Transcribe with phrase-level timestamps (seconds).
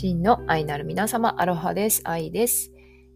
[0.00, 2.02] 真の愛なる皆様、アロハです。
[2.04, 2.70] 愛です。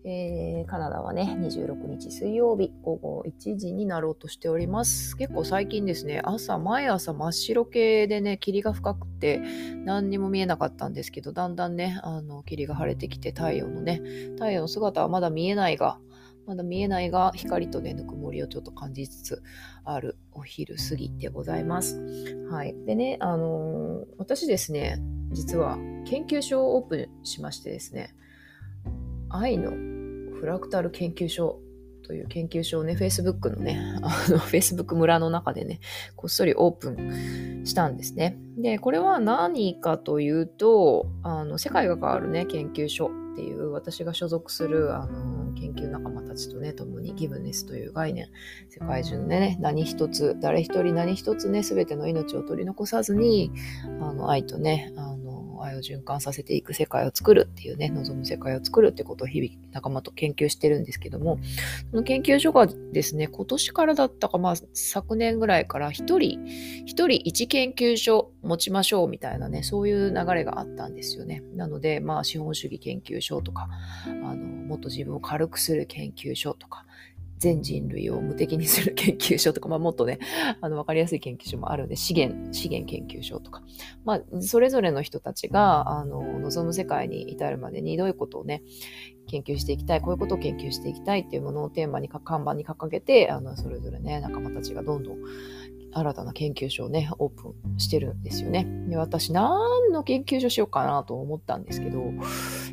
[0.05, 5.17] えー、カナダはね、26日水曜日午後1時になろうとしております。
[5.17, 9.39] 結構最近ですね、朝、毎朝真っ白系でね、霧が深くて
[9.85, 14.03] 何にも見えなかったんですけど、だんだんね、あの、霧が晴れてきて太陽のね、
[14.35, 16.01] 太陽の姿はまだ見えないが、
[16.47, 19.43] まだ見えないが光とねぬくもりをちょっと感じつつ
[19.85, 21.99] あるお昼過ぎでございます。
[22.51, 22.75] はい。
[22.85, 24.99] でね、あのー、私ですね、
[25.31, 28.15] 実は研究所をオープンしましてですね、
[29.29, 31.61] 愛のフラクタル研究所
[32.03, 35.81] という研究所をね、Facebook のね、 あの、Facebook 村の中でね、
[36.17, 38.37] こっそりオープンしたんですね。
[38.59, 48.29] で、これは何かというと、あの、世界が変わるね、研究所っていう私が所属するあの研究仲間たちとね共にギブネスという概念
[48.69, 53.53] 世界中のね何一つ誰一人何一つね全ての命を取り残さずに
[54.01, 55.22] あの愛とねあの
[55.63, 61.39] 愛を循環させていく世界を作るっていうね、望む世界を作るってことを日々仲間と研究してるんですけども、
[61.91, 66.45] その研究所がですね、今年からだったか、まあ昨年ぐらいから一人、
[66.87, 71.43] 一人一研究所持ちましょうみたいなね、そういう流れがあったんですよね。
[71.55, 73.69] なので、まあ資本主義研究所とか、
[74.07, 76.87] あの、もっと自分を軽くする研究所とか、
[77.43, 80.21] 全人類を無敵にする研究所とか、まあ、もっとね、
[80.61, 83.65] あの、わかりやすい研究所もあるんで、資源、資源研究所とか、
[84.05, 88.63] まあ、それぞれの人たちが、あの、望む世界に至るまでにどういうことをね、
[89.27, 95.19] 研究していきたい、こういうことを研究していきたいっていうものをテーマに、看板に掲げて、あの、それぞれね、仲間たちがどんどん
[95.95, 98.67] 新たな研究所をね、オープンしてるんですよね。
[98.89, 102.05] で私、何の研究所しようかなと思ったんですけど、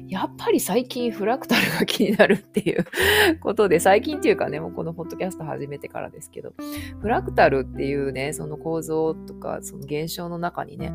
[0.10, 2.84] やっぱり最近フラクタルが気になるっていう
[3.40, 6.54] ことで、最近っていうかね、もうこのポッドキャスト始めてからですけど、
[7.00, 10.92] フラクタルっていうね、その構造とか、その現象の中にね、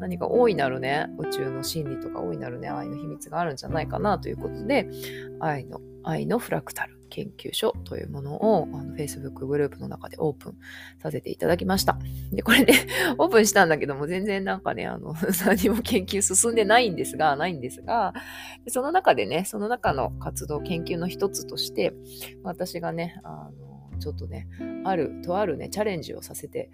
[0.00, 4.88] 何か大いなるね、宇宙の真理とか大いなるね、愛の秘密があるんじゃないかなということで、
[5.40, 6.93] 愛の、愛のフラクタル。
[7.14, 10.58] 研究所というものをあの Facebook グループの中でオープン
[11.00, 11.96] させていただきました。
[12.32, 12.72] で、これで
[13.18, 15.14] オープンしたんだけども、全然なんかね、あの、
[15.46, 18.14] 何も研究進んでないんですが、ないんですが、
[18.66, 21.94] その中でね、その中の活動、研究の一つとして、
[22.42, 24.48] 私がね、あの、ちょっとね、
[24.82, 26.70] ある、とあるね、チャレンジをさせて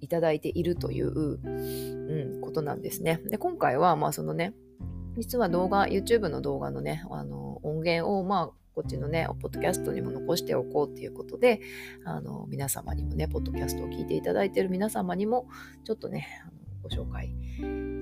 [0.00, 3.20] いただいているという、うん、ことなんですね。
[3.26, 4.54] で、今回は、まあそのね、
[5.16, 11.60] 実は動画、YouTube の動画のね、あの、音源を、まあ、こっちのね、ポッドキャストにも残しておこうっていうことで、
[12.04, 15.46] あの、皆様にもね、ポッドキャストを聞いていただいている皆様にも、
[15.84, 16.52] ちょっとね、あの
[16.82, 17.32] ご紹介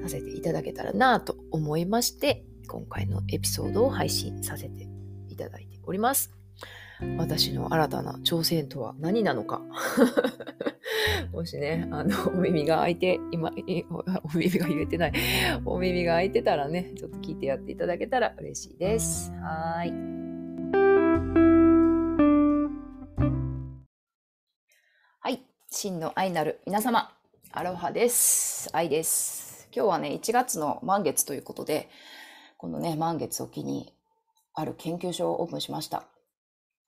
[0.03, 4.89] させていただけたらなと思いまして、今回のエピソードを配信させて
[5.29, 6.33] いただいております。
[7.19, 9.61] 私の新たな挑戦とは何なのか
[11.33, 13.53] もしね、あの、お耳が開いて、今、
[14.23, 15.13] お耳が言えてない、
[15.65, 19.33] お耳が開いてたらね、ちょっと聞いてやっていただけたら嬉しいです。
[19.33, 20.12] はい。
[25.21, 27.13] はい真の愛なる皆様、
[27.53, 28.71] アロハです。
[28.73, 29.69] 愛です。
[29.75, 31.89] 今日はね、1月の満月ということで、
[32.59, 33.95] このね、満月を機に、
[34.55, 36.05] ある研究所をオープンしました。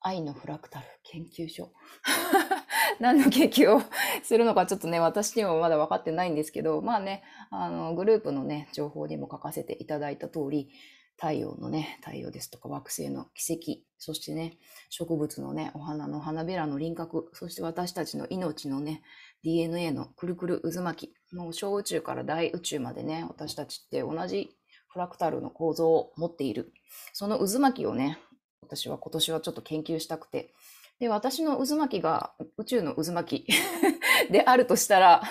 [0.01, 1.71] 愛のフラクタル研究所。
[3.01, 3.83] 何の研究を
[4.23, 10.71] するのかちょっとね、私にもまだ分かってないんですけど、まあね、あの、グループのね、情報にも書かせていただいた通り、
[11.17, 14.59] 太陽のね、太陽ですとか惑星の奇跡、そしてね、
[14.91, 19.03] 植物のね、お花の花びらの輪郭、そして私たちの命のね、
[19.43, 24.57] DNA のくるくる渦巻き、もう小宇宙から大宇宙までね、私たちって同じ
[24.89, 26.73] フラクタルの構造を持っている。
[27.13, 28.19] その渦巻きをね、
[28.63, 30.53] 私は今年はちょっと研究したくて、
[31.01, 33.53] で、私の渦巻きが宇宙の渦巻き
[34.31, 35.23] であるとしたら、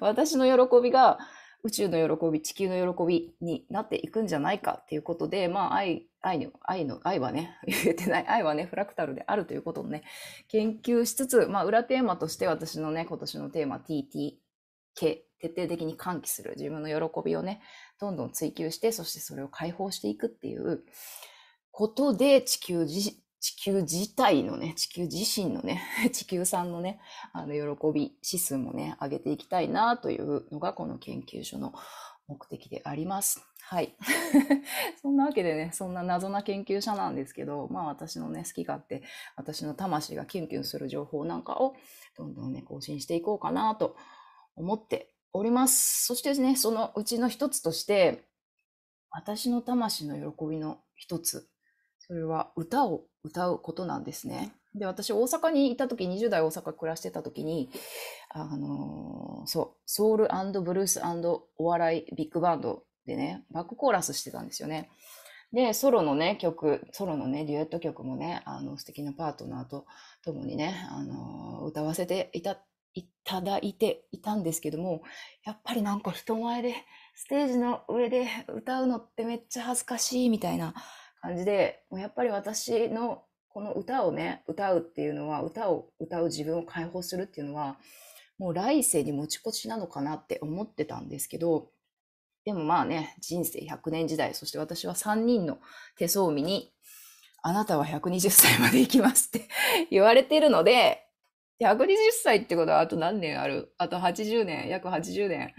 [0.00, 1.18] 私の喜びが
[1.64, 10.04] 宇宙の喜び、地球の喜びになっていくんじゃないかっていうことで、まあ、愛、愛の、愛の、愛はね、 言えてない、愛はね、フラクタルであるということをね、
[10.48, 14.36] 研究しつつ、まあ、裏テーマとして私のね、今年のテーマ TT、
[14.94, 17.60] K、徹底的に喚起する自分の喜びをね、
[18.00, 20.84] どんどん追求して、そしてそれを解放していくっていう
[21.70, 25.82] ことで、地球自地球自体のね、地球自身のね、
[26.12, 27.00] 地球さんのね、
[27.32, 31.72] あの、喜び指数もね、上げていきたいなというのが、この研究所の
[32.26, 33.42] 目的であります。
[33.60, 33.96] はい。
[35.02, 39.02] そんなわけでね、そんな謎な研究者なんですけど、まあ私のね、好き勝手、
[39.36, 41.76] 私の魂がキュンキュンする情報なんかを、
[42.16, 43.96] どんどんね、更新していこうかなと
[44.56, 46.06] 思っております。
[46.06, 48.24] そしてですね、そのうちの一つとして、
[49.10, 51.48] 私の魂の喜びの一つ、
[52.08, 54.52] それは歌を歌うことなんですね。
[54.74, 57.70] で、私、大阪にいた時、20代大阪暮らしてた時に、
[58.30, 60.28] あのー、そう、ソウル
[60.62, 61.02] ブルース
[61.58, 64.90] お笑いビッグバンドでね、バックコーラスしてたんですよね。
[65.52, 69.86] で、ソロのね、曲、ソロのね、デュエット曲もね、あの、素敵なパートナーと
[70.22, 72.58] 共にね、あの、歌わせていた、
[72.94, 75.02] いただいていたんですけども、
[75.44, 76.74] やっぱりなんか人前で、
[77.14, 80.74] ステージの上で歌うのってめっちゃ恥ずかしいみたいな
[81.20, 87.78] 感じで、やっぱり私のこの歌をね、歌うっていうのは、歌を歌う自分を解放するっていうのは、
[88.38, 91.70] もう来世に持ち越しなのかなって思ってたんですけど、
[92.44, 95.58] でもまあね、人生100年時代、そして私は3人の
[95.96, 96.72] 手相見に、
[97.42, 99.48] あなたは120歳まで生きますって
[99.90, 101.04] 言われてるので、
[101.60, 103.74] 120歳ってことはあと何年ある？
[103.78, 105.52] あと80年、約80年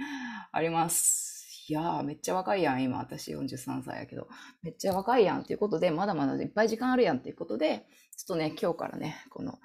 [0.51, 1.28] あります。
[1.69, 2.97] いやー、めっちゃ若いやん、今。
[2.97, 4.27] 私43歳やけど。
[4.63, 7.85] めっちゃ若いやんっていうことで、まだまだいっぱい時間あるやんっていうことで、
[8.17, 9.59] ちょっとね、今日からね、この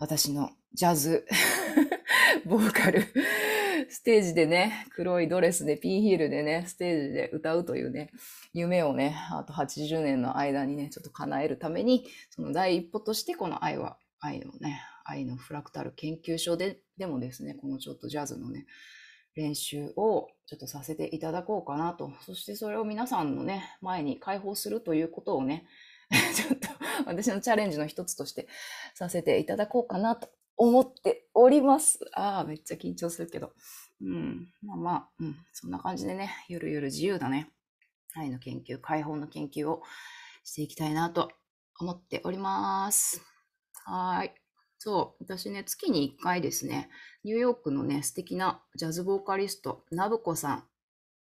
[0.00, 1.24] 私のジャズ
[2.44, 3.04] ボーカル
[3.88, 8.10] ステージでね、黒いドレスでピンヒールでね、ステージで歌うというね、
[8.52, 18.66] 夢をね、あと80年の間にね、ちょっと叶えるために、その第一歩としてこの愛は、愛のね、愛のフラクタル研究所で、でもですね、このちょっとジャズのね、
[19.36, 22.12] 練習をちょっとさせていただこうかなと。
[22.24, 25.66] そしてそれを皆さんのね、前に解放するということをね、
[26.10, 26.68] ちょっと
[27.06, 28.46] 私のチャレンジの一つとして
[28.94, 31.98] させていただこうかなと思っております。
[32.12, 33.52] ああ、めっちゃ緊張するけど。
[34.00, 34.52] うん。
[34.62, 35.36] まあまあ、うん。
[35.52, 37.50] そんな感じでね、ゆるゆる自由だね。
[38.14, 39.82] 愛の研究、解放の研究を
[40.44, 41.32] していきたいなと
[41.80, 43.22] 思っております。
[43.84, 44.43] はい。
[44.84, 46.90] そう、私ね、月に1回ですね、
[47.24, 50.64] ニューヨークのね、素敵なジャズボーカリスト、ナブコさんっ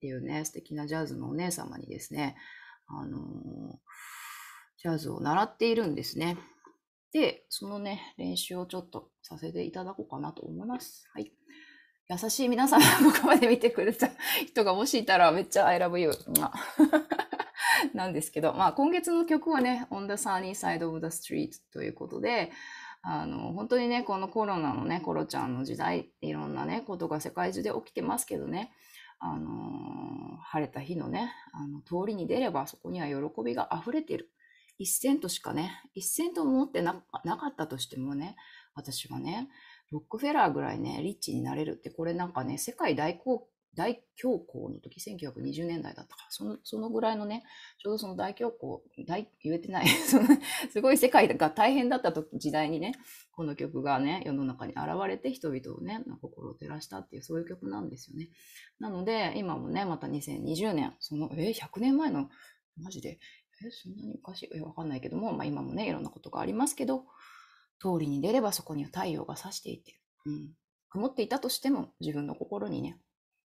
[0.00, 2.34] ていうね、素敵なジャズのお姉様にですね、
[2.88, 3.20] あのー、
[4.76, 6.36] ジャズを習っているんですね。
[7.12, 11.08] で、そのね、練習をちょっとさせていただこうかなと思います。
[11.14, 11.30] はい。
[12.10, 14.10] 優しい皆さん、ここまで見てくれた
[14.48, 16.10] 人がもしいたらめっちゃ I love you
[17.94, 22.50] なんですけど、まあ今月の曲はね、On the Sunny Side of the Street ということで、
[23.06, 28.72] あの、本当にね、このコロナのね、コロちゃんの時代、いろんなね、ことが世界中で起きてますけどね、
[29.18, 33.14] あの晴れた日のね、あの通りに出ればそこには喜
[33.44, 34.30] びが溢れてる。
[34.80, 38.36] 1セントしかね、1セントも持ってなかったとしてもね、
[38.74, 39.48] 私はね、
[39.92, 47.44] ロックフェラーぐらいね、リッチになれるって、これなんかね、世界大恐大恐慌の時、1920年代だったかその、そのぐらいのね、
[47.78, 48.54] ちょうどその大恐
[48.98, 50.28] 慌、大、言えてない、 その、
[50.70, 52.92] すごい世界が大変だった時、時代にね、
[53.32, 58.30] この曲がね、世の中に現れて人々をね、心を照らしたっていう、そういう曲なんですよね。
[58.78, 62.28] なので、今もね、また2020年、その、えー、100年前の、
[62.76, 63.20] マジで、
[63.64, 67.04] え、そんなにおかしいえ、わかんないけども、まあ今もね、いろんなことがありますけど、
[67.78, 70.52] 通りに出ればそこには太陽が差していて、うん。
[70.88, 72.98] 曇っていたとしても自分の心にね、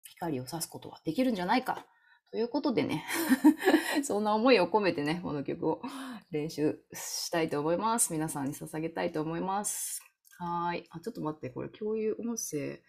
[0.05, 1.87] 光を差すことはできるんじゃないか。
[2.31, 3.05] ということでね、
[4.05, 5.83] そんな思いを込めてね、この曲を
[6.31, 8.13] 練習したいと思います。
[8.13, 10.03] 皆さんに捧げたいと思います。
[10.39, 10.87] はい。
[10.91, 12.83] あ、ちょっと待って、これ共有、音声、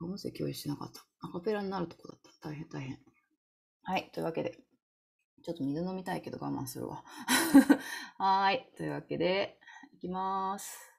[0.00, 1.04] 音声共有しなかった。
[1.20, 2.50] アカペラになるとこだった。
[2.50, 3.00] 大変大変。
[3.82, 4.10] はい。
[4.12, 4.60] というわけで、
[5.42, 7.04] ちょっと水飲みたいけど我慢するわ。
[8.16, 8.70] はい。
[8.76, 9.58] というわけで、
[9.92, 10.94] いきます。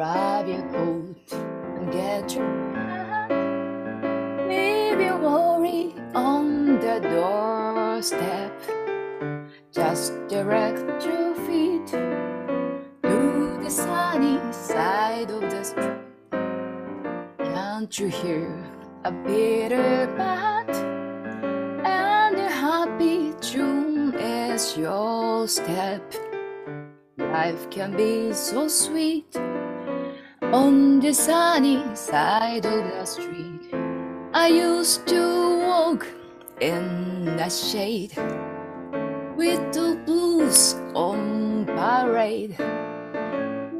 [0.00, 3.28] Grab your coat and get your hat.
[4.48, 8.50] Leave your worry on the doorstep.
[9.70, 16.00] Just direct your feet to the sunny side of the street.
[17.52, 18.64] Can't you hear
[19.04, 20.70] a bitter bat?
[21.84, 26.14] And a happy tune is your step.
[27.18, 29.36] Life can be so sweet
[30.52, 33.74] on the sunny side of the street.
[34.34, 36.06] I used to walk
[36.60, 38.12] in the shade
[39.36, 42.56] with the blues on parade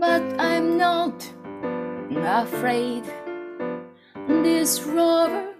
[0.01, 1.31] but I'm not
[2.11, 3.05] afraid.
[4.27, 5.55] This rover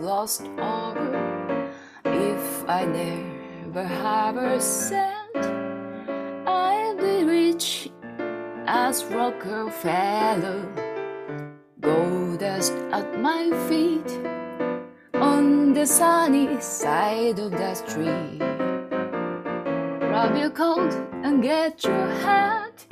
[0.00, 1.70] lost over.
[2.04, 5.15] If I never have a cent,
[8.66, 10.62] as Rockefeller.
[11.80, 14.10] Gold dust at my feet
[15.14, 18.38] on the sunny side of the street.
[20.00, 20.92] Grab your coat
[21.22, 22.86] and get your hat.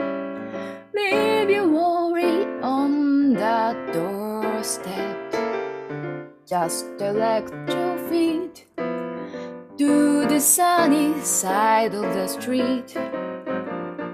[0.95, 5.19] Leave your worry on that doorstep.
[6.47, 8.66] Just direct your feet
[9.78, 12.88] to the the sunny side of the street.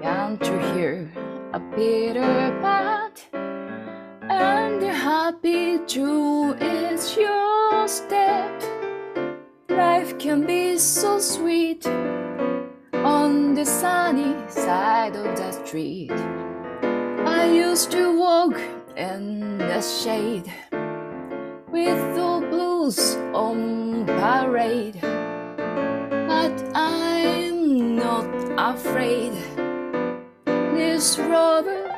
[0.03, 3.25] Can't you hear a bitter pat?
[3.33, 8.63] And the happy true is your step.
[9.69, 11.85] Life can be so sweet
[12.93, 16.11] on the sunny side of the street.
[17.25, 18.57] I used to walk
[18.95, 20.49] in the shade
[21.67, 24.99] with the blues on parade.
[25.01, 29.33] But I'm not afraid.
[31.01, 31.95] This rover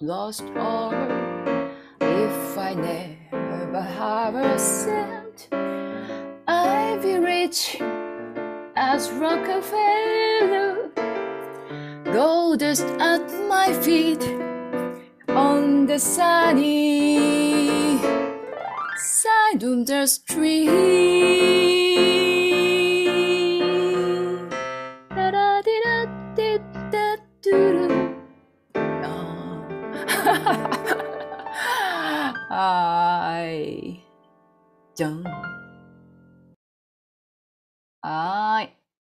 [0.00, 1.70] lost over.
[2.00, 5.48] If I never have a cent,
[6.48, 7.76] I'd be rich
[8.76, 10.88] as Rockefeller.
[12.04, 14.24] Gold dust at my feet
[15.28, 17.98] on the sunny
[18.96, 21.63] side of the street.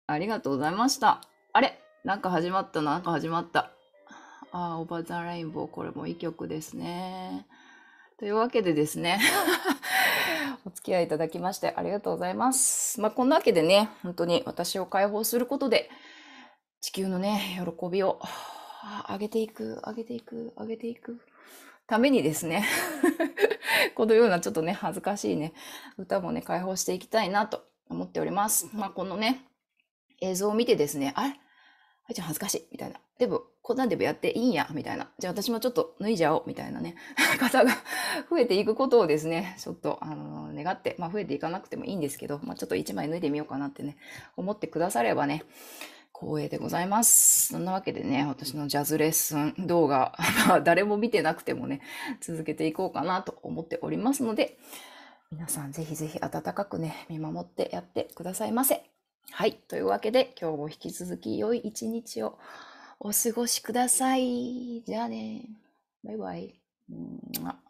[0.06, 1.22] ありがとうございました。
[1.54, 1.80] あれ？
[2.04, 2.92] なんか始まったな。
[2.92, 3.72] なんか始まった。
[4.52, 5.68] あー、 Over the Rainbow。
[5.70, 7.48] これもいい曲ですね。
[8.20, 9.22] というわけでですね。
[10.66, 13.00] お付き合いいただきましてありがとうございます。
[13.00, 15.90] まあ、こんなわけでね、本当に私を解放することで、
[16.82, 18.20] 地球のね、喜びを
[19.10, 21.22] 上げていく、上げていく、上げていく
[21.88, 22.66] ためにですね、
[23.96, 25.54] このようなちょっとね、恥ずかしいね、
[25.98, 28.70] 歌もね、解放していきたいなと思っております。
[28.74, 29.46] まあ、このね、
[30.22, 31.40] 映像を見てですね、あれ？
[32.06, 33.00] あいちゃん恥ずかしいみたいな。
[33.18, 35.10] でも、こんなんでもやっていいんやみたいな。
[35.20, 36.96] じゃあ私もちょっと脱いじゃおうみたいなね、
[37.40, 37.72] 方が
[38.30, 43.96] 増えていくことをですね、ちょっと、あの願って、まあ増えていかなくてもいいんですけど、まあちょっと一枚脱いでみようかなってね、
[44.36, 45.44] 思ってくださればね、
[46.14, 47.54] 光栄でございます。
[47.54, 50.18] そんなわけでね、私のジャズレッスン動画、
[50.66, 51.80] 誰も見てなくてもね、
[52.20, 54.58] 続けていこうかなと思っておりますので、
[55.32, 58.93] 皆さんぜひぜひ温かくね、見守ってやってくださいませ。
[59.32, 59.54] はい。
[59.68, 62.38] というわけで、今日も引き続き良い一日を
[63.00, 64.84] お過ごしください。
[64.86, 65.50] じゃあね。
[66.04, 66.60] バイバイ。
[66.90, 67.63] うん